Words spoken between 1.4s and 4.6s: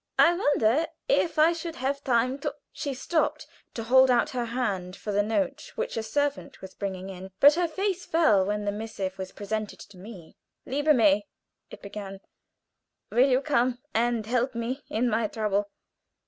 should have time to" She stopped to hold out her